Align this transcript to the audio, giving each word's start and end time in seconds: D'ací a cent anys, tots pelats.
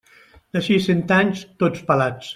D'ací 0.55 0.77
a 0.79 0.83
cent 0.87 1.05
anys, 1.21 1.45
tots 1.65 1.85
pelats. 1.93 2.29